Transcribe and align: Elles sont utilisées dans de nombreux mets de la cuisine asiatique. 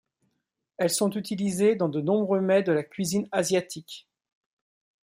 Elles 0.79 0.89
sont 0.89 1.11
utilisées 1.11 1.75
dans 1.75 1.87
de 1.87 2.01
nombreux 2.01 2.41
mets 2.41 2.63
de 2.63 2.71
la 2.71 2.81
cuisine 2.81 3.27
asiatique. 3.31 4.09